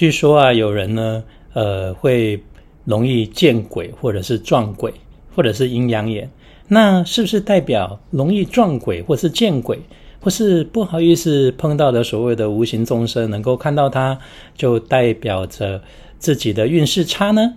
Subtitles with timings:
[0.00, 1.22] 据说啊，有人呢，
[1.52, 2.42] 呃，会
[2.86, 4.94] 容易见鬼，或者是撞鬼，
[5.36, 6.30] 或者是阴阳眼。
[6.68, 9.78] 那是不是代表容易撞鬼，或是见鬼，
[10.18, 14.18] 或是不好意思碰到的所谓的无形众生能够看到它，
[14.56, 15.82] 就代表着
[16.18, 17.52] 自己的运势差呢？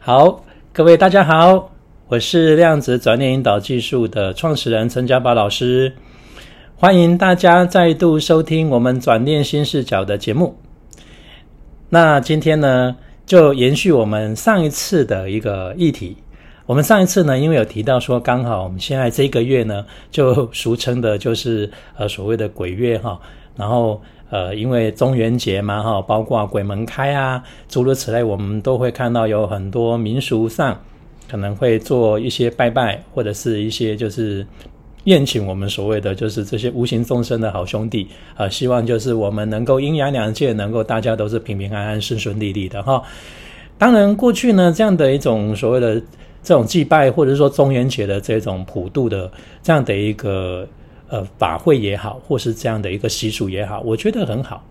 [0.00, 1.70] 好，各位大家好，
[2.08, 5.94] 我是量子转念引导技术的创始人陈家宝老师，
[6.74, 10.56] 欢迎大家再度收听我们转念新视角的节目。
[11.90, 16.14] 那今天呢，就延续我们上一次的一个议题。
[16.66, 23.18] 我们上一次呢，因为有提到说，刚好我们现在这个月呢，就俗称的就是呃所谓的鬼月哈。
[23.56, 30.78] 然后呃，因为中元节嘛哈，包括鬼门开啊，诸如此类，我们都会看到有很多民俗上
[31.26, 34.46] 可能会做一些拜拜，或者是一些就是。
[35.04, 43.02] 宴请我们所谓的就是这些无形众生的好兄弟啊，希望就是我们能够阴阳两界能够大家都是平平安安、顺顺利利的哈。
[43.78, 45.94] 当然，过去呢这样的一种所谓的
[46.42, 49.30] 这种祭拜，或者说中元节的这种普渡的
[49.62, 50.66] 这样的一个
[51.08, 54.62] 呃法会也好，或是这样的一个习俗也好，我觉得很好，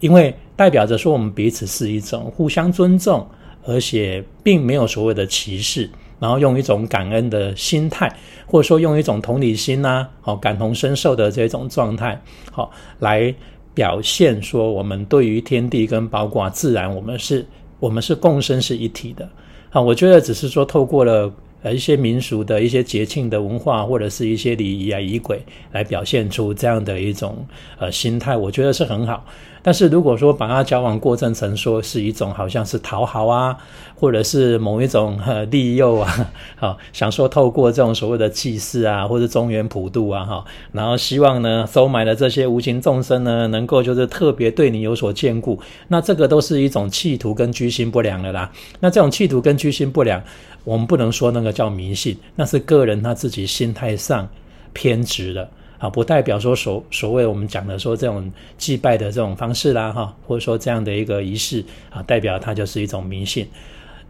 [0.00, 3.26] 因为代表着说我们彼此是一种互相尊重，
[3.64, 5.88] 而且并没有所谓的歧视。
[6.18, 8.10] 然后用一种感恩的心态，
[8.46, 13.34] 或者说用一种同理心呐，好感同身受的这种状态，好来
[13.74, 17.46] 表现说我们对于天地跟包括自然，我们是
[17.80, 19.28] 我们是共生是一体的。
[19.70, 21.32] 好，我觉得只是说透过了。
[21.62, 27.44] 呃，一些民俗的一些节庆的文化，或者是一些礼仪啊、仪轨，来表现出这样的一种
[27.78, 29.24] 呃心态，我觉得是很好。
[29.66, 33.56] 但是如果说把它交往过正成说是一种好像是讨好啊，
[33.96, 48.48] 或者是某一种呃利诱啊， 好想说透过这种所谓的祭祀啊，或者中原普渡啊，哈，然后希望呢收买了这些无情众生呢，能够就是特别对你有所眷顾，那这个都是一种企图跟居心不良的啦。
[48.78, 50.22] 那这种企图跟居心不良。
[50.62, 54.28] 我们不能说那个叫迷信，那是个人他自己心态上
[54.72, 55.48] 偏执的
[55.88, 63.46] 不代表说所所谓我们讲的说这种祭拜的这种方式啦哈，或者说这样的一个仪式啊，代表它就是一种迷信。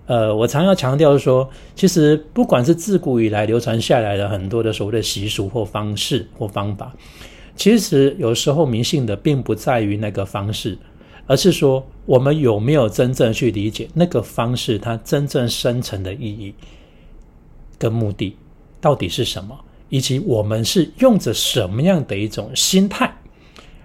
[0.07, 6.95] 呃，我常要强调说，其实不管是自古以来流传下来的很多的所谓的习俗或方式或方法，
[7.57, 10.79] 其实有时候迷信的并不在于那个方式。
[11.29, 16.55] 而是说，我们有没有真正去理解那个方式，它真正深层的意义
[17.77, 18.37] 跟目的
[18.81, 19.59] 到底是什么，
[19.89, 23.13] 以及我们是用着什么样的一种心态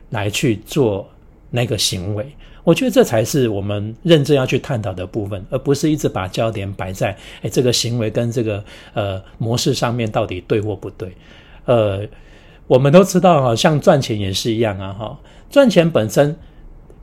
[0.09, 1.09] 来去做
[1.49, 2.25] 那个行为？
[2.63, 8.63] 我觉得这才是我们认真要去探讨的部分，而不是一直把焦点摆在哎这个行为跟这个
[8.93, 11.11] 呃模式上面到底对或不对？
[11.65, 12.07] 呃，
[12.67, 15.19] 我们都知道哈，像赚钱也是一样啊哈，
[15.49, 16.35] 赚钱本身。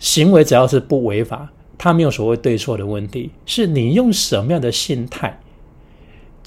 [0.01, 5.41] 行为只要是不违法，它没有所谓对错的问题，是你用什么样的心态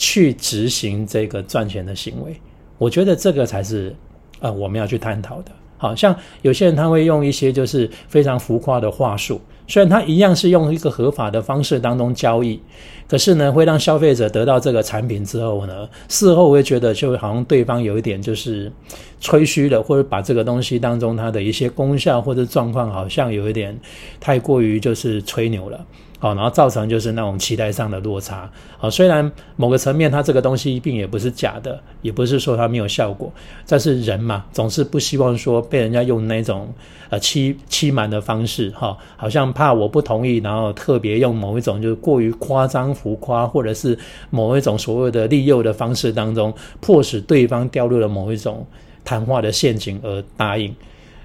[0.02, 2.36] 去执行这个赚钱的行为，
[2.80, 3.96] 我觉得这个才是
[4.40, 5.52] 呃我们要去探讨的。
[5.78, 9.40] 好像有些人他会用一些就是非常浮夸的话术。
[9.68, 12.60] 虽然他一样是用一个合法的方式当中交易，
[13.08, 18.72] 可是呢，会让消费者得到这个产品之后呢，事后会觉得就好像对方有一点就是
[19.20, 23.80] 吹嘘了，或者把这个东西当中它的一些功效或者状况好像有一点
[24.20, 25.86] 太过于就是吹牛了。
[26.22, 28.48] 好，然后造成就是那种期待上的落差。
[28.78, 33.34] 好，虽然某个层面它这个东西并也不是假的，也不是说它没有效果，
[33.68, 36.72] 但是人嘛，总是不希望说被人家用那种
[37.10, 43.98] 呃欺欺瞒的方式，哈，好像怕我不同意，然后特别用某一种就是过于夸张浮夸，或者是
[44.30, 48.64] 某一种所谓的利诱的方式当中，迫使对方掉入了某一种
[49.04, 50.72] 谈话的陷阱而答应。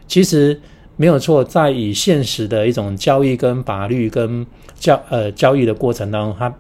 [0.09, 0.59] 其实。
[0.97, 6.55] 没有错，在以现实的一种交易跟法律跟交呃交易的过程当中，他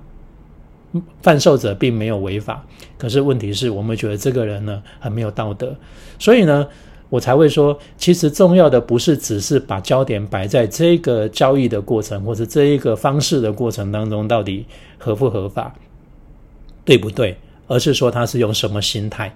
[1.22, 2.64] 贩售者并没有违法，
[2.98, 5.74] 可是问题是我们觉得这个人呢很没有道德，
[6.18, 6.66] 所以呢，
[7.08, 14.64] 我才会说，其实重要的不是只是把焦点摆在这个交易的过程或者这一个方式的过程当中到底
[14.98, 15.74] 合不合法，
[16.84, 17.36] 对不对，
[17.66, 19.34] 而是说他是用什么心态，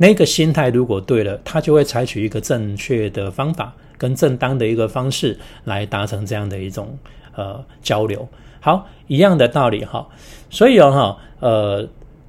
[0.00, 3.70] 那个心态如果对了，他就会采取一个正确的方法。
[4.00, 6.98] 跟正当的一个方式来达成这样的一种
[7.36, 8.26] 呃交流，
[8.58, 10.08] 好，一样的道理哈。
[10.48, 11.86] 所以哦哈，呃，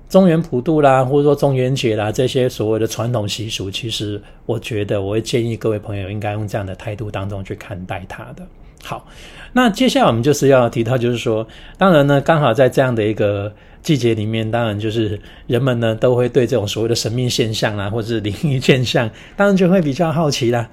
[0.09, 8.45] 中原普渡啦，或者说中元节啦，这些所谓的传统习俗，其实我觉得我会建议各位朋友应该用这样的态度当中去看待它的。
[8.83, 9.07] 好，
[9.53, 11.47] 那接下来我们就是要提到，就是说，
[11.77, 13.50] 当然呢，刚好在这样的一个
[13.81, 20.69] 季节里面，当然就是人们呢都会对这种所谓的神秘现象啊，或者是灵异现象，当然就会比较好奇啦。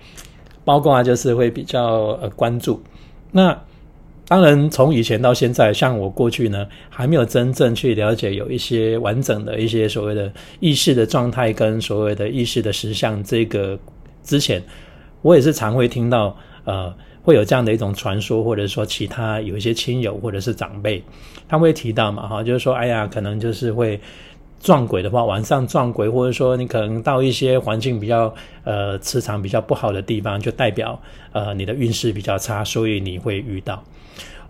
[0.65, 2.83] 包括啊，就是会比较呃关注，
[3.33, 3.59] 那
[4.27, 13.25] 当然，从以前到现在，像我过去呢，还没有真正去了解有一些完整的一些所谓的意识的状态跟所谓的意识的实相。
[13.25, 13.79] 这个
[14.23, 14.63] 之前，
[15.23, 16.95] 我也是常会听到，呃，
[17.29, 21.03] 会有这样的一种传说，或者说其他有一些亲友或者是长辈，
[21.47, 24.01] 他会提到嘛，哈，就是说，哎呀，可能就是会。
[24.61, 28.35] 撞鬼的话，晚上撞鬼，或者说你可能到一些环境比较
[28.65, 33.81] 呃磁场比较不好的地方，就代表呃你的运势比较差，所以你会遇到。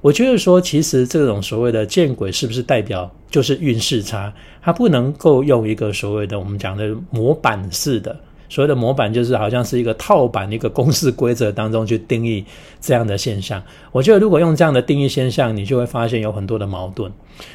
[0.01, 4.33] 我觉得说，其实这种所谓的见鬼，是不是代表就是运势差？
[4.63, 8.19] 它不能够用一个所谓的我们讲的模板式的。
[8.49, 12.43] 所谓的模板就是好像是一个套板，一个公式规则当中去定义
[12.81, 13.63] 这样的现象。
[13.93, 17.13] 我觉得如果用这样的定义现象，你就会发现有很多的矛盾。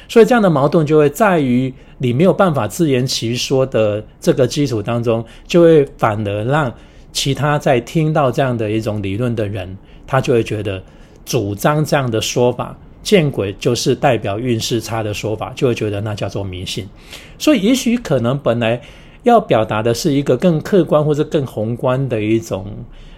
[0.08, 6.72] 所以这样的矛盾就会在于你没有办法自圆其说的这个基础当中，就会反而让
[7.12, 9.76] 其他在听到这样的一种理论的人，
[10.06, 10.80] 他就会觉得
[11.24, 16.88] 主张这样的说法见鬼就是代表运势差的说法，就会觉得那叫做迷信。
[17.36, 18.80] 所以也许可能本来。
[19.24, 22.66] 要表达的是一个更客观或者更宏观的一种，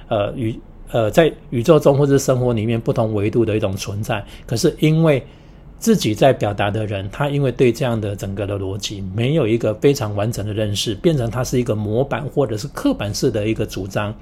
[0.08, 0.58] 呃，宇
[0.91, 4.25] 呃，在宇宙中或者生活里面不同维度的一种存在。
[4.47, 5.23] 可是因为
[5.79, 14.14] 自己在表达的人，他因为对这样的整个的逻辑没有一个非常完整的认识，变成他是一个模板或者是刻板式的一个主张，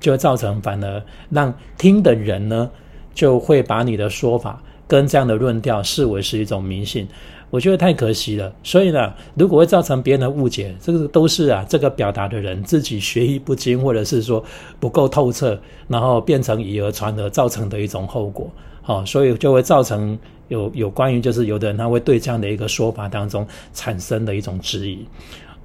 [0.00, 2.68] 就会造成反而让听的人呢，
[3.14, 7.06] 就会把你的说法跟这样的论调视为是一种迷信。
[7.50, 14.44] 我觉得太可惜了，所以呢，如果会造成别人的误解，这个都是啊，这个表达的人自己学艺不精，或者是说
[14.78, 18.50] 不够透彻，然后变成以讹传讹造成的一种后果。
[18.82, 20.18] 好，所以就会造成
[20.48, 25.06] 有有关于就是有的人他会对这样的一个说法当中产生的一种质疑。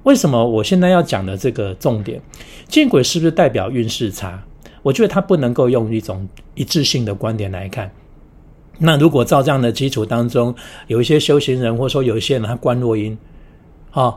[0.04, 2.18] 为什么我现在要讲的这个重点，
[2.66, 4.42] 见鬼是不是代表运势差？
[4.82, 7.90] 我觉得他不能够用一种一致性的观点来看。
[8.78, 10.54] 那如果照这样的基础当中，
[10.88, 13.16] 有一些修行人，或者说有一些人他观落阴，
[13.92, 14.16] 啊，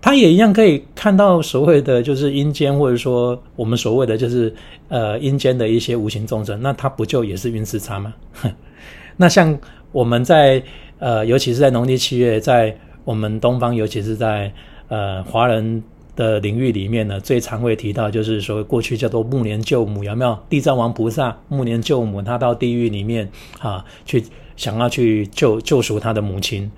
[0.00, 4.54] 他也一样可以看到所谓的就是阴间，或者说我们所谓的就是
[4.88, 8.14] 呃阴间的一些无形众生，那他不就也是运势差吗？
[9.16, 9.58] 那像
[9.90, 10.62] 我们在
[10.98, 14.52] 呃，尤其是在农历七月，在我们东方，尤其是在
[14.88, 15.82] 呃华人。
[16.14, 20.38] 的领域里面呢，最常会提到就是说，过去叫做暮年救母，有没有？
[20.48, 23.30] 地藏王菩萨暮年救母，他到地狱里面
[23.60, 24.22] 啊，去
[24.56, 26.70] 想要去救救赎他的母亲。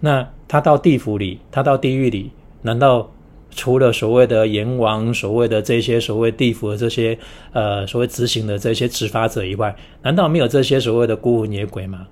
[0.00, 2.30] 那他到地府里，他到地狱里，
[2.62, 3.10] 难道
[3.50, 7.18] 除了所谓的阎王、所谓的这些所谓地府的这些
[7.52, 12.06] 呃所谓执行的这些执法者以外，难道没有这些所谓的孤魂野鬼吗？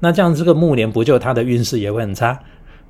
[0.00, 2.38] 那这样这个暮年不就他的运势也会很差？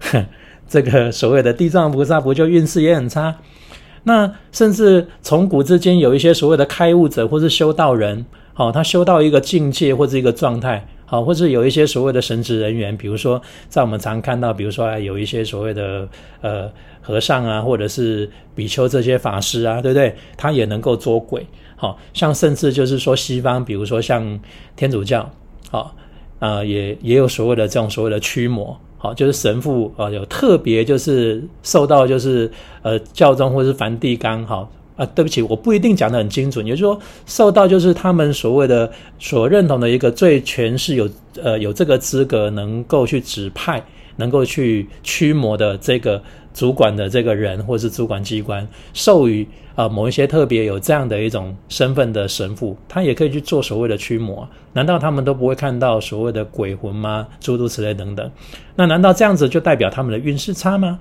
[0.69, 3.35] 这个所谓的地藏菩萨不就运势也很差？
[4.07, 13.41] 那甚至从古至今有一些所谓的开悟者或是修道人，好，他修到一个境界或者一个状态，好，或者有一些所谓的神职人员，比如说
[13.71, 16.07] 在我们常看到，比如说有一些所谓的
[16.43, 16.71] 呃
[17.01, 20.15] 和尚啊，或者是比丘这些法师啊，对不对？
[20.37, 24.39] 他也能够捉鬼，好像甚至就是说西方，比如说像
[24.77, 25.31] 天主教，
[25.71, 25.97] 好，
[26.41, 28.79] 呃，也也有所谓的这种所谓的驱魔。
[29.05, 34.67] 好，就是神父啊，有特别就是受到就是呃教宗或是梵蒂冈，好
[34.97, 41.07] 啊，对不起，我不一定讲的很清楚，也就是说受到就是他们所谓的所认同的一个最权势有
[41.43, 43.85] 呃有这个资格能够去指派，
[44.17, 49.47] 能够去驱魔的这个主管的这个人或是主管机关授予。
[49.75, 54.49] 啊，某一些特别有这样的一种身份的神父，他也可以去做所谓的驱魔。
[54.73, 57.27] 难道他们都不会看到所谓的鬼魂吗？
[57.41, 58.31] 诸如此类等等。
[58.77, 61.01] 那难道这样子就代表他们的运势差吗？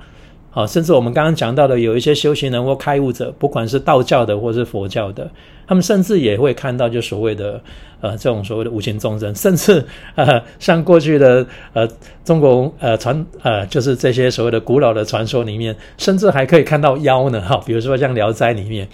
[0.56, 5.28] 好，甚至我们刚刚讲到的，有一些修行人或开悟者，不管是道教的或是佛教的，
[5.66, 7.60] 他们甚至也会看到就所谓的
[8.02, 9.84] 呃这种所谓的无形众生，甚至
[10.14, 11.44] 呃像过去的
[11.74, 11.88] 呃
[12.24, 18.88] 中国呃传呃就是这些所谓的古老的传说里面，甚至还可以看到妖呢哈，比如说像《聊斋》里面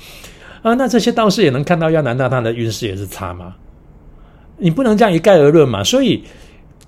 [0.62, 3.54] 啊，那这些道士也能看到妖，难道他的运势也是差吗？
[4.60, 6.24] 你不能这样一概而论嘛，所以。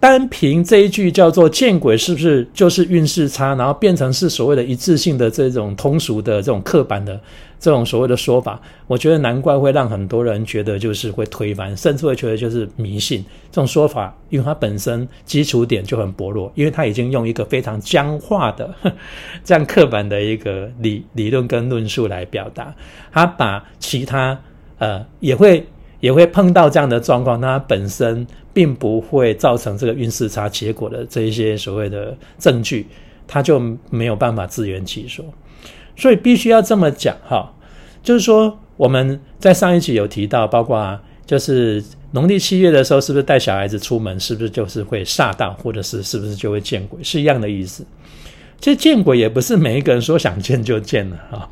[0.02, 3.54] 单凭这一句叫做“见鬼”，是不是就是运势差？
[3.54, 7.22] 然后变成是所谓的一致性的这种通俗的这种刻板的
[7.60, 8.60] 这种所谓的说法？
[8.88, 18.74] 我觉得难怪会让很多人觉得就是会推翻，甚至会觉得就是迷信这种说法，因为它本身基础点就很薄弱，因为它已经用一个非常僵化的
[19.46, 22.74] 这样刻板的一个理理论跟论述来表达，
[23.12, 24.36] 他把其他
[24.80, 25.64] 呃也会。
[26.02, 32.86] 也会碰到这样的状况，那它本身并不会造成这个运势差结果的这一些所谓的证据，
[33.26, 33.58] 它就
[33.90, 35.24] 没有办法自圆其说，
[35.96, 37.54] 所以必须要这么讲哈，
[38.04, 41.82] 就是说我们在上一集有提到，包括就是
[42.12, 47.86] 农历七月的时候，是不是带小孩子出门，是不是就是会煞到，或者是是不是就会见鬼，是一样的意思。
[48.60, 51.48] 其实见鬼也不是每一个人说想见就见了啊。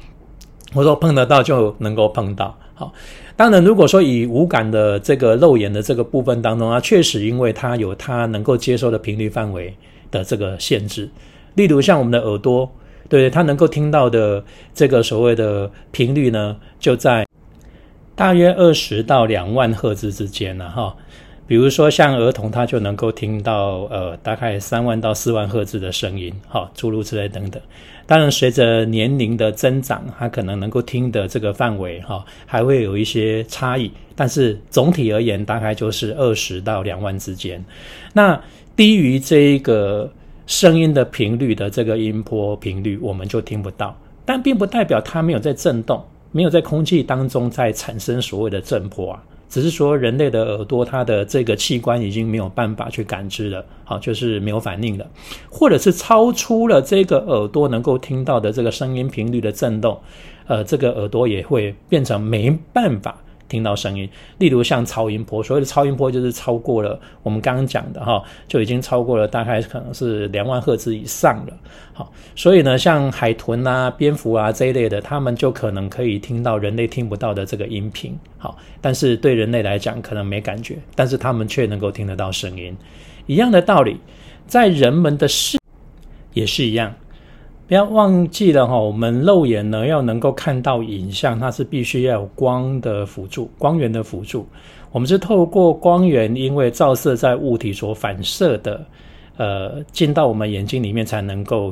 [0.74, 2.58] 我说碰得到就能够碰到。
[2.76, 2.94] 好，
[3.36, 9.74] 当然如果说以无感的这个肉眼的这个部分当中啊，确实因为它有它能够接受的频率范围
[10.12, 11.10] 的这个限制，
[11.56, 12.70] 例如像我们的耳朵，
[13.08, 17.26] 对它能够听到的这个所谓的频率呢，就在。
[18.16, 20.94] 大约二十到两万赫兹之间呢，哈，
[21.50, 27.60] 比如说像儿童，他就能够听到呃大概三万到四万赫兹的声音，哈，诸如此类等等。
[28.06, 33.92] 当然，随着年龄的增长，他可能能够听的这个范围，哈，还会有一些差异。
[34.16, 37.66] 但是总体而言，大概就是二十到两万之间。
[38.14, 38.40] 那
[38.76, 40.08] 低于这一个
[40.46, 46.00] 声音的频率的这个音波频率，我们就听不到，但并不代表它没有在震动。
[46.32, 55.06] 没有在空气当中在产生所谓的震波啊，只是说人类的耳朵它的这个器官已经没有办法去感知了，好，就是没有反应了，
[55.50, 60.00] 或者是超出了这个耳朵能够听到的这个声音频率的震动，
[60.48, 63.18] 呃，这个耳朵也会变成没办法。
[63.50, 71.54] 听到声音，例如像超音波，所谓的超音波就是超过了我们刚刚讲的哈，就已经超过了大概可能是两万赫兹以上了。
[71.92, 78.18] 好，所以呢，像海豚啊、蝙蝠啊这一类的，它们就可能可以听到人类听不到的这个音频。
[78.38, 82.78] 好，但是对人类来讲可能没感觉，但是它们却能够听得到声音。
[83.26, 83.98] 一样的道理，
[84.48, 85.58] 在人们的视
[86.34, 86.94] 也是一样。
[87.70, 94.48] 不要忘记了哈，我们肉眼呢要能够看到影像，它是必须要有光的辅助，光源的辅助。
[94.92, 98.84] 我们是透过光源，因为照射在物体所反射的，
[99.38, 101.72] 呃，进到我们眼睛里面，才能够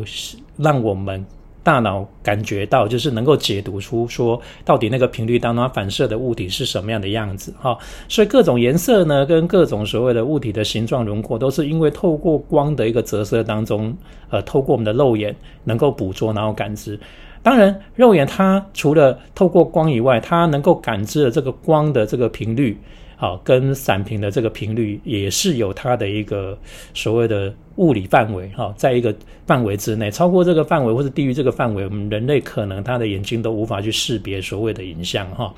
[0.56, 1.26] 让我们。
[1.68, 7.78] 大脑感觉到，就是能够解读出说，到底那个频率当中反射的物体是什么样的样子哈。
[8.08, 13.94] 所以各种颜色呢，跟各种所谓的物体的形状轮廓，都是因为透过光的一个折射当中，
[14.30, 16.98] 呃，透过我们的肉眼能够捕捉，然后感知。
[17.44, 22.80] 当然，肉眼它除了透过光以外，它能够感知的这个光的这个频率。
[23.20, 26.58] 好，跟闪屏的这个频率也是有它的一个
[26.94, 29.14] 所谓的物理范围哈，在一个
[29.46, 35.54] 范围之内，超过这个范围或是低于这个范围，我们人类可能他的眼睛都无法去识别所谓的影像哈。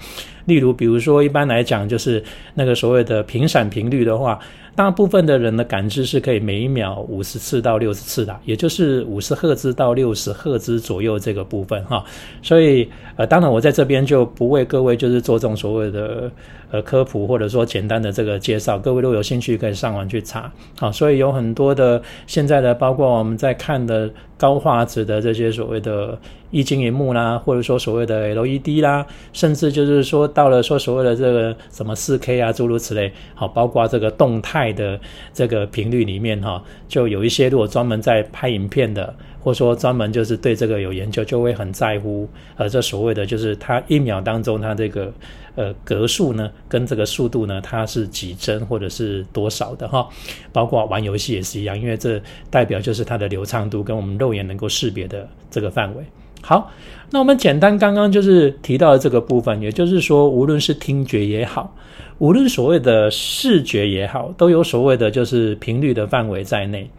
[0.46, 2.24] 例如，比如说一般来讲，就是
[2.56, 4.40] 那个所谓的频闪频率的话。
[4.76, 12.04] 大部分的人的感知是可以每一秒五十次到六十次的，也就是五十赫兹到六十赫兹左右这个部分哈。
[12.42, 16.32] 所以呃，当然我在这边就不为各位就是做这种所谓的
[16.72, 20.52] 呃科普或者说简单的这个介绍，各位如果有兴趣可以上网去查。
[20.78, 26.18] 好，所以有很多的现在的包括我们在看的高画质的这些所谓的。
[26.52, 35.00] 液晶荧幕啦，或者说所谓的 LED 啦，甚至就是说到了说所谓的这个什么四 K 啊，诸如此类，好，包括这个动态的
[35.32, 42.28] 这个频率里面哈，就有一些如果专门在拍影片的，或者说专门就是对这个有研究，就会很在乎，
[42.58, 45.12] 呃，这所谓的就是它一秒当中它这个
[45.56, 50.08] 呃格数呢，跟这个速度呢，它是几帧或者是多少的哈，
[50.52, 56.04] 包括玩游戏也是一样，因为这代表就是它的流畅度跟我们肉眼能够识别的这个范围。
[56.42, 56.72] 好，
[57.12, 61.76] 那我们简单刚刚就是提到的这个部分，也就是说，无论是听觉也好，
[62.18, 66.90] 无论所谓的视觉也好，都有所谓的就是频率的范围在内。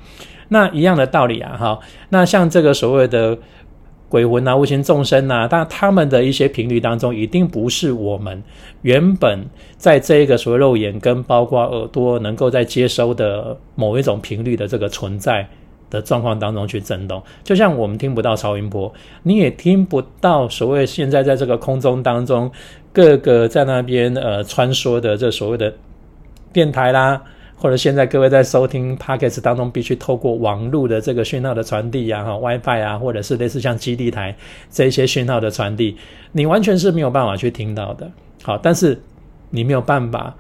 [0.51, 1.81] 那一样的道理啊，哈，
[2.11, 3.37] 那像这个所谓的
[4.09, 8.43] 鬼魂啊、无形众生啊，但他们的一些频率当中，一定不是我们
[8.83, 9.47] 原本
[9.79, 15.49] 在这一个所谓肉眼跟包括耳朵能够在接收的某一种频率的这个存在。
[15.91, 22.49] 的状况当中去震动，就像我们听不到超音波，你也听不到所谓现在在这个空中当中
[22.93, 25.75] 各个在那边呃穿梭的这所谓的
[26.53, 27.21] 电台啦，
[27.61, 34.35] 或者现在各位在收听 p o c k e t 当中必须透过网络的这个讯号的传递呀，哈 WiFi 啊，或者是类似像基地台
[34.71, 35.97] 这一些讯号的传递，
[36.33, 38.11] 你完全是没有办法去听到的。
[38.43, 38.99] 好，但是
[39.51, 40.35] 你没有办法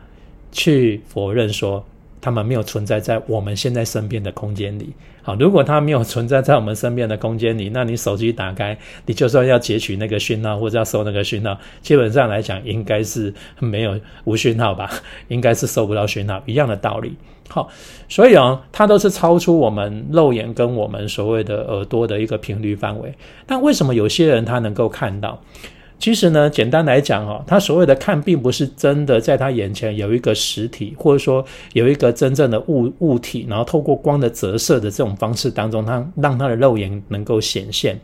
[0.50, 1.85] 去否认说。
[2.23, 4.93] 他们没有存在在我们现在身边的空间里。
[5.23, 14.91] 好，如果它没有存在在我们身边的空间里，那你手机打开，你就算要截取那个讯号或者要收那个讯号，基本上来讲应该是没有无讯号吧？
[15.29, 17.15] 应该是收不到讯号，一样的道理。
[17.49, 17.69] 好，
[18.09, 23.12] 所以啊，它都是超出我们肉眼跟我们所谓的耳朵的一个频率范围。
[23.45, 25.43] 但为什么有些人他能够看到？
[26.00, 38.00] 其实呢，简单来讲哦，他所谓的看，并不是真的在他眼前有一个实体，或者说有一个真正的物物体，然后透过光的折射的这种方式当中，他让他的肉眼能够显现。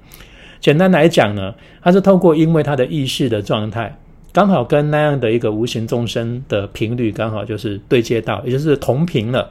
[0.60, 3.98] 简单来讲呢，他是透过因为他的意识的状态
[4.30, 9.50] 刚好跟那样的一个无形众生的频率刚好就是对接到，也就是同频了，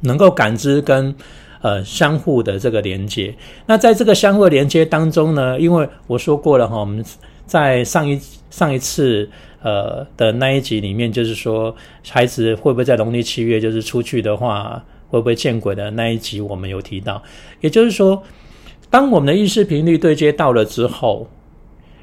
[0.00, 1.14] 能够感知跟
[1.60, 3.34] 呃相互的这个连接。
[3.66, 7.04] 那在这个相互连接当中呢，因为我说过了哈，我们
[7.46, 8.20] 在上一
[8.50, 9.28] 上一次
[9.62, 11.74] 呃的那一集里面，就是说
[12.08, 17.22] 孩子会不会在农历七月就是出去的话，会不会见鬼的那一集，我们有提到，
[17.60, 18.22] 也就是说。
[18.90, 21.26] 当我们的意识频率对接到了之后，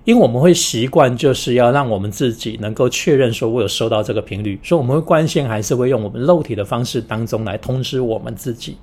[0.05, 8.75] 因为我们会习惯，就是要让我们自己能够确认说，我有收到这个频率，所以我们会关心，还是会用我们肉体的方式当中来通知我们自己。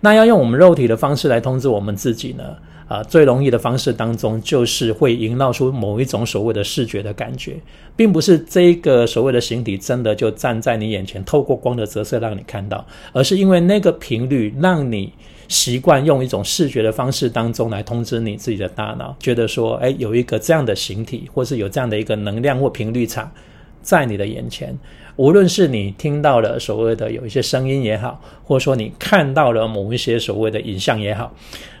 [0.00, 2.42] 那要用我们肉体的方式来通知我们自己呢？
[2.92, 7.56] 啊，最容易的方式当中，就是会营造出某一种所谓的视觉的感觉，
[7.96, 15.12] 并不是这个所谓的形体真的就站在你眼前，透过光的折射让你看到，而是因为那个频率让你。
[15.48, 23.30] 习惯用一种视觉的方式当中来通知你自己的大脑，觉得说，哎，有一个这样的形体，或是有这样的一个能量或频率场
[23.82, 24.74] 在你的眼前。
[25.16, 31.34] 无论是你听到了所谓的有一些声音也好，或者说你看到了某一些所谓的影像也好，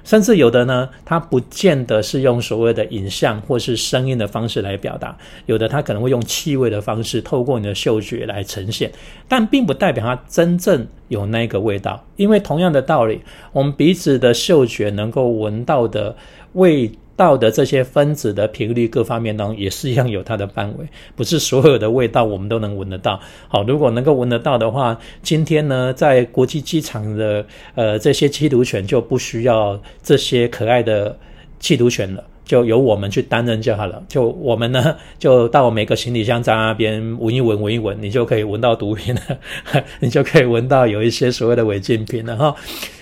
[0.04, 8.92] 甚至有的呢，它不见得是用所谓的影像或是声音的方式来表达，有的它可能会用气味的方式，透过你的嗅觉来呈现，
[9.28, 13.20] 但并不代表它真正有那个味道，因为同样的道理，
[13.52, 16.14] 我们鼻子的嗅觉能够闻到的
[16.52, 16.92] 味。
[17.16, 23.20] 道的这些分子的频率各方面当中也是一样有它的范围， 不是所有的味道我们都能闻得到。
[23.48, 31.16] 好，如果能够闻得到的话，今天呢，在国际机场的呃这些缉毒犬就不需要这些可爱的
[31.60, 34.02] 缉毒犬了，就由我们去担任就好了。
[34.08, 39.20] 就我们呢，就到每个行李箱在那边闻一闻，闻一闻，你就可以闻到毒品了，
[40.00, 42.54] 你就可以闻到有一些所谓的违禁品了哈。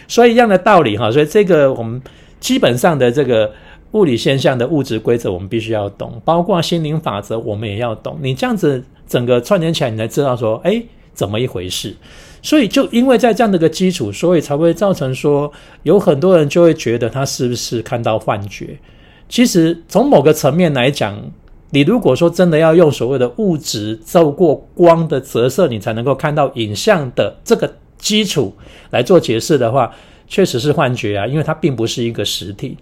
[0.08, 2.02] 所以一样的道理哈，所以这个我们
[2.40, 3.50] 基本上的这个。
[3.92, 8.18] 物理现象的物质规则，我们必须要懂，包括心灵法则，我们也要懂。
[8.22, 10.80] 你这样子整个串联起来，你才知道说，哎，
[11.12, 11.96] 怎么一回事？
[12.40, 15.50] 所以就因为在这样的一个基础，所以才会造成说，
[15.82, 18.78] 有很多人就会觉得他是不是看到幻觉？
[19.28, 21.20] 其实从某个层面来讲，
[21.70, 28.54] 你如果说真的要用所谓的物质透过光的折射，你才能够看到影像的这个基础
[28.90, 29.92] 来做解释的话。
[30.30, 32.78] 确实是幻觉啊，因为它并不是一个实体。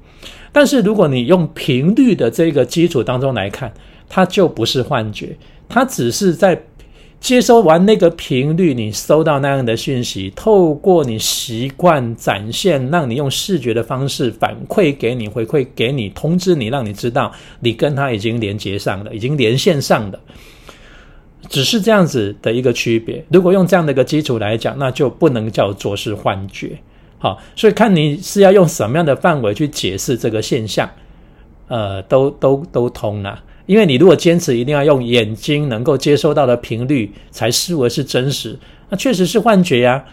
[0.53, 3.73] 但是如果你用频率的这个基础当中来看，
[4.09, 5.37] 它就不是幻觉，
[5.69, 6.63] 它只是在
[7.21, 20.21] 接收完那个频率，你收到那样的讯息，透过你习惯展现，让你用视觉的方式反馈给你，回馈给你，通知你，让你知道你跟它已经连接上了，已经连线上了。
[21.49, 23.25] 只是这样子的一个区别。
[23.31, 26.79] 如果用这样的一个基础来讲，那就不能叫做是幻觉。
[27.19, 30.89] 好，所以看你是要用什么样的范围去解释这个现象，
[31.67, 33.43] 呃，都都都通了。
[33.67, 40.05] 因为你如果坚持一定要用眼睛能够接收到的频率才视为是真实，那确实是幻觉呀。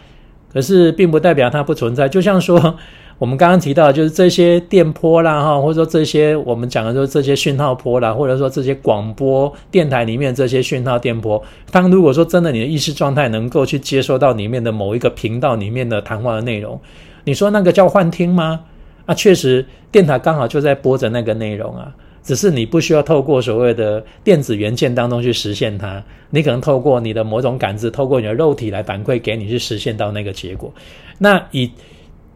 [0.56, 2.76] 可是并不代表它不存在，就像说。
[3.18, 11.42] 我们刚刚提到，就是这些电波啦，哈，或者说这些我们讲的说这些讯号波啦，或者说这些广播电台里面这些讯号电波，
[11.72, 16.78] 当如果说真的你的意识状态能够去接收到里面的某一个频道里面的谈话的内容，
[17.24, 18.60] 你说那个叫幻听吗？
[19.06, 30.74] 啊，确实，电台刚好就在播着那个内容啊，只是你不需要透过所谓的电子元件当中去实现它，你可能透过你的某种感知，透过你的肉体来反馈给你去实现到那个结果。
[31.20, 31.72] 那以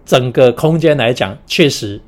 [0.06, 2.00] 整个空间来讲，确实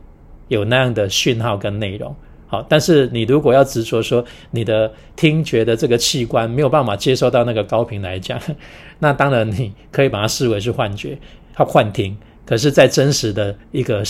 [0.47, 2.15] 有那样的讯号跟内容，
[2.47, 8.39] 好，但是你如果要执着说你的听觉的这个器官没有办法接收到那个高频来讲，
[8.99, 11.17] 那当然你可以把它视为是幻觉，
[11.53, 12.15] 它幻听。
[12.43, 14.03] 可是，在真实的一个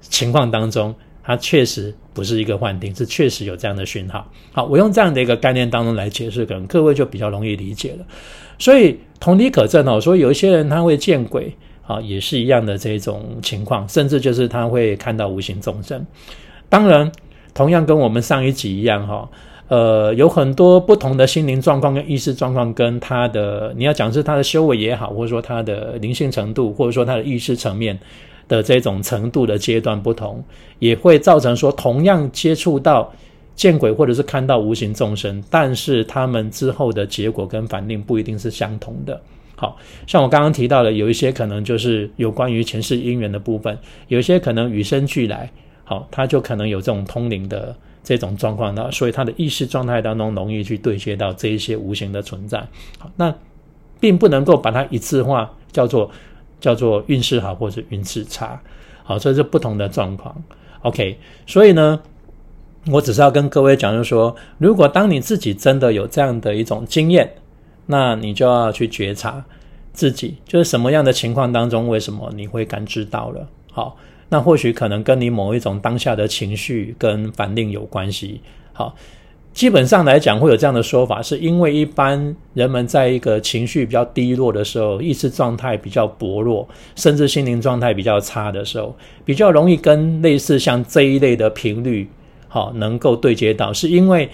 [0.00, 0.94] 情况当中，
[1.30, 4.26] 它确实不是一个幻听，是确实有这样的讯号。
[4.52, 8.04] 好，我用这样的一个概念当中来解释，可能各位就比较容易理解了。
[8.58, 11.54] 所以同理可证哦，说有一些人他会见鬼。
[11.86, 16.06] 啊，也是一样的这种情况，甚至就是他会看到无形众生。
[16.68, 17.10] 当然，
[17.52, 19.28] 同样跟我们上一集一样，哈，
[19.66, 27.98] 呃，有很多不同的心灵状况跟意识状况，跟他的你要讲是他的修为也好，或者说他的灵性程度，或者说他的意识层面
[28.50, 30.42] 的这种程度的阶段不同，
[30.80, 33.08] 也会造成说同样接触到
[33.54, 39.20] 见鬼或者是看到无形众生，但是他们之后的结果跟反应不一定是相同的。
[39.54, 45.48] 好像我刚刚提到的，有一些可能就是有关于前世因缘的部分，有一些可能与生俱来，
[45.84, 52.58] 好，他就可能有这种通灵的这种状况，那所以他的意识状态当中容易去对接到这一些无形的存在。
[52.98, 53.32] 好，那
[54.00, 56.10] 并不能够把它一次化，叫做
[56.60, 58.60] 叫做运势好或者运势差。
[59.02, 60.34] 好，这是不同的状况。
[60.82, 62.00] OK，所以呢，
[62.86, 67.32] 我只是要跟各位讲，就是说，如果当你自己真的有这样的一种经验，
[67.86, 69.44] 那你就要去觉察
[69.92, 73.48] 自己，就是什么样的情况当中，为什么你会感知到了？
[73.72, 73.96] 好，
[74.28, 78.40] 那或许可能跟你某一种当下的情绪跟反应有关系。
[78.72, 78.94] 好。
[79.52, 92.08] 基本上来讲，会有这样的说法，是因为一般人们在一个情绪比较低落的时候，意识状态比较薄弱，甚至心灵状态比较差的时候，比较容易跟类似像这一类的频率，
[92.48, 94.28] 好能够对接到，是因为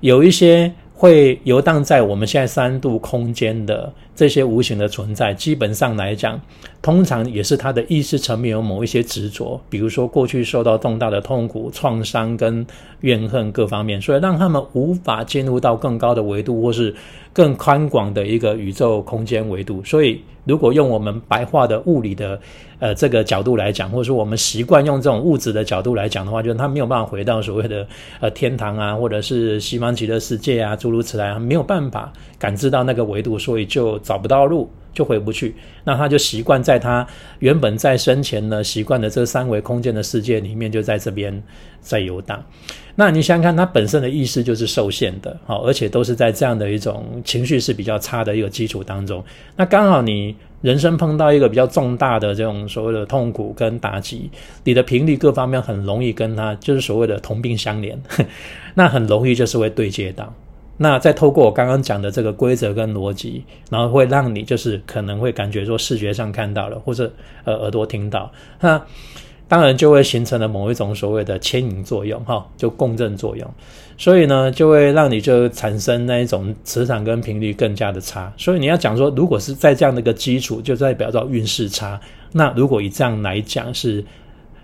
[0.00, 0.72] 有一些。
[0.94, 6.40] 会游荡在我们现在三度空间的这些无形的存在，基本上来讲，
[6.80, 12.64] 通常也是他的意识层面有某一些执着，比如说过去受到重大的痛苦、创伤跟
[13.00, 16.94] 怨恨各方面，所以让他们无法进入到更高的维度，或是
[17.32, 19.82] 更宽广的一个宇宙空间维度。
[19.84, 22.38] 所以，如果用我们白话的物理的。
[22.82, 27.86] 呃，这个角度来讲，或者说我们习惯用这种物质的角度来讲的话，就是他没有办法回到所谓的
[28.18, 35.54] 呃天堂啊，或者是西方极乐世界啊，诸如此类，没有办法感知到那个维度，所以就找不到路，就回不去。
[35.84, 37.06] 那他就习惯在他
[37.38, 41.42] 原本在生前呢习惯的这三维空间的世界里面，就在这边
[41.80, 42.44] 在游荡。
[42.94, 49.24] 那你想想看，他本身的意识就是受限的，好，而且都是在这样的一种情绪是比较差的一个基础当中。
[49.56, 50.34] 那刚好你。
[50.62, 54.30] 人生碰到一个比较重大的这种所谓的痛苦跟打击，
[54.62, 57.96] 你的频率各方面很容易跟他就是所谓的同病相怜，
[58.74, 60.32] 那很容易就是会对接到。
[60.82, 67.10] 那再透过我刚刚讲的这个规则跟逻辑，然后会让你就是可能会感觉说视觉上看到了，或者
[67.44, 68.82] 呃耳朵听到，那
[69.46, 73.48] 当然就会形成了某一种所谓的牵引作用，哈，就共振作用。
[73.96, 78.32] 所以呢，就会让你就产生那一种磁场跟频率更加的差。
[78.36, 82.00] 所以你要讲说，如果是在这样的一个基础，就代表着运势差。
[82.32, 84.04] 那如果以这样来讲，是。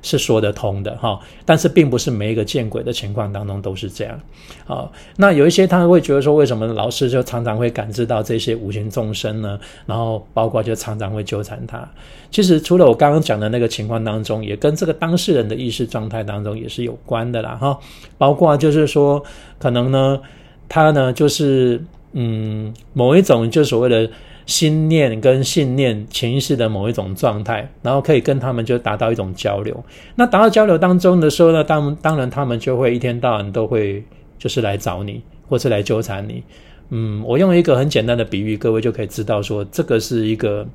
[0.03, 4.21] 是说得通的哈，但是并不是每一个见鬼的情况当中都是这样。
[4.65, 9.59] 好，那有一些他会觉得说，为什么老师就常常会感知到这些无形众生呢？
[9.87, 11.89] 然后包括就常常会纠缠他。
[12.31, 17.79] 其实除了我刚刚讲的那个情况当中，也跟这个当事人的意识状态当中也是有关的啦哈。
[18.17, 19.23] 包括就是说，
[19.59, 20.21] 可能呢，
[20.69, 21.83] 他呢就是
[22.13, 24.11] 嗯某一种就所谓的。
[24.49, 29.85] 心念跟信念、潜意识的某一种状态，然后可以跟他们就达到一种交流。
[30.15, 34.03] 那达到交流当中的时候呢，当当然他们就会一天到晚都会
[34.39, 36.43] 就是来找你，或是来纠缠你。
[36.89, 40.67] 嗯，我用一个很简单的比喻，各位就可以知道说，这个是一个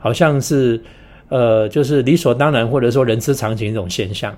[0.00, 0.82] 好像是
[1.28, 4.34] 呃，就是理所当然或者说人之常情一种现象。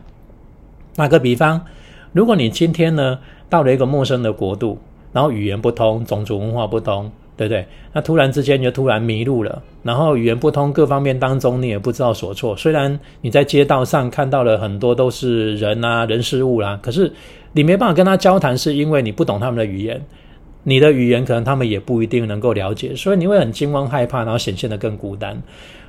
[0.94, 1.64] 打个比方，
[2.12, 3.18] 如果你今天呢
[3.48, 4.78] 到了一个陌生的国度，
[5.10, 7.10] 然后语言不通，种族文化不通。
[7.36, 7.66] 对不对？
[7.92, 12.56] 那突然之间就突然迷路了，然后语言不通，各方面当中你也不知道所措。
[12.56, 17.12] 虽然你在街道上看到了很多都是人啊、人事物啦，可是
[17.52, 20.00] 你没办法跟他交谈，是因为你不懂他们的语言，
[20.62, 25.40] 你的语言可能他们也不一定能够了解，所以你会很惊慌害怕，然后显现得更孤单。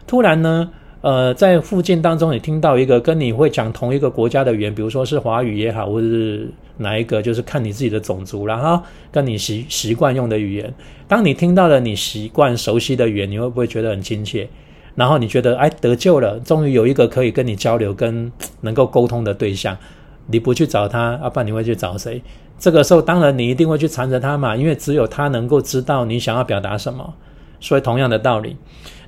[0.08, 0.70] 突然呢？
[1.06, 10.74] 呃，在附近当中，你听到一个跟你会讲同一个国家的语言，比如说是华语也好，或者是哪一个，就是看你自己的种族，然后跟你习习惯用的语言。
[11.08, 14.48] 当你听到了你习惯熟悉的语言，你会不会觉得很亲切？
[14.96, 19.78] 然后你觉得哎得救了，终于有一个可以跟你交流、跟能够沟通的对象。
[20.26, 22.20] 你不去找他，阿爸你会去找谁？
[22.58, 27.14] 这个时候当然你一定会去缠着他嘛，因为只有他能够知道你想要表达什么。
[27.60, 28.58] 所以同样的道理，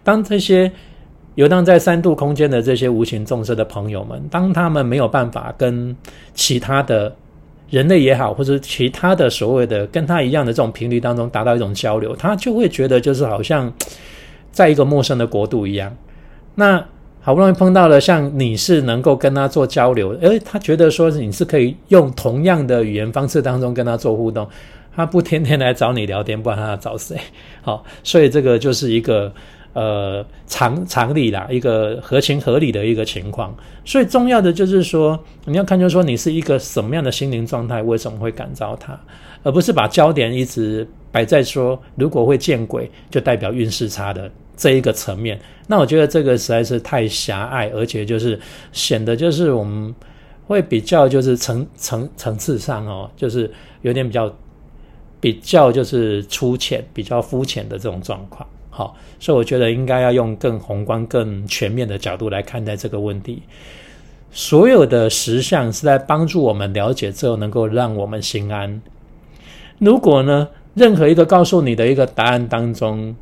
[0.04, 0.72] 当这些。
[1.38, 5.96] 游荡在三度空间的这些无形众生的朋友们，当他们没有办法跟
[6.34, 7.16] 其他的
[7.70, 13.72] 人类也好，或者其他的所谓的跟他一样的这种频率当中达到一种交流，他就会觉得就是好像
[14.52, 15.96] 在一个陌生的国度一样。
[16.56, 16.84] 那
[17.22, 24.50] 好不容易碰到了像你是能够跟他做交流，诶，他觉得说你是可以用同样的语言方式当中跟他做互动，
[24.96, 27.16] 他不天天来找你聊天，不然他要找谁？
[27.62, 29.32] 好，所以这个就是一个。
[29.78, 39.00] 呃，常常理啦，一个合情合理的一个情况，所以重要的就是说，你要看，就是说你是一个什么样的心灵状态，为什么会感召他，
[39.44, 45.40] 而不是把焦点一直摆在说，如果会见鬼，就代表运势差的这一个层面。
[45.68, 48.40] 那我觉得这个实在是太狭隘，而且就是
[48.72, 49.94] 显得就是我们
[50.48, 53.52] 会比较就是层层层次上哦，就是
[53.84, 54.36] 有点比较
[55.20, 58.48] 比较就是粗浅、比较肤浅的这种状况。
[58.78, 63.42] 好，所以我觉得应该要用更宏观、更全面的角度来看待这个问题。
[64.32, 68.80] 所有的实相是在帮助我们了解之后，能够让我们心安。
[69.80, 73.16] 如果呢，任何一个告诉你的一个答案当中，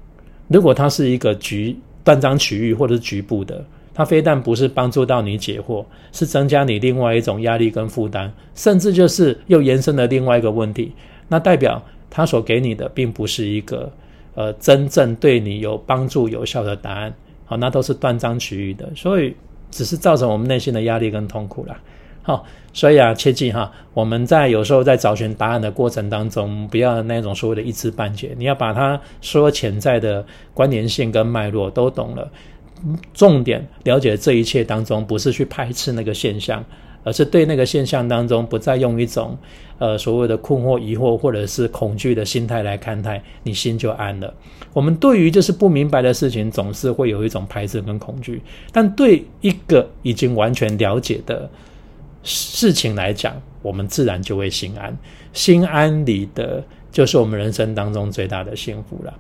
[0.50, 3.64] 如果它是一个局断章取义或者是局部的，
[3.94, 10.92] 它非但不是帮助到你解惑，是增加你另外一种压力跟负担，甚至就是又延伸了另外一个问题。
[11.30, 13.90] 那代表他所给你的并不是一个
[14.36, 17.14] 呃真正对你有帮助有效的答案，
[17.46, 19.36] 好，那都是断章取义的，所以
[19.72, 21.76] 只是造成我们内心的压力跟痛苦了。
[22.22, 22.44] 好，
[22.74, 32.28] 所以啊，切记哈，我们在有时候在找寻答案的过程当中，不要那种所谓的一知半解，你要把它所有潜在的关联性跟脉络都懂了。
[33.14, 36.66] 重点了解这一切当中，不是去排斥那个现象，
[37.06, 39.38] 而是对那个现象当中不再用一种
[39.78, 44.34] 呃所谓的困惑、疑惑或者是恐惧的心态来看待，你心就安了。
[44.74, 48.42] 我们对于就是不明白的事情，总是会有一种排斥跟恐惧，
[48.74, 51.50] 但对一个已经完全了解的
[52.24, 54.98] 事情来讲，我们自然就会心安。
[55.32, 59.14] 心安理得，就是我们人生当中最大的幸福了。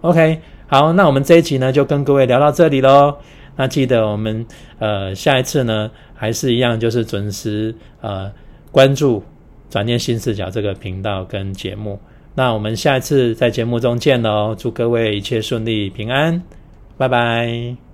[0.00, 0.40] OK。
[0.68, 3.16] 好，那我们这一集呢，就跟各位聊到这里喽。
[3.56, 4.46] 那记得我们
[4.78, 8.30] 呃下一次呢，还是一样，就是准时呃
[8.70, 9.22] 关注
[9.70, 11.98] 转念新视角这个频道跟节目。
[12.34, 16.42] 那我们下一次在节目中见喽，祝各位一切顺利平安，
[16.98, 17.85] 拜拜。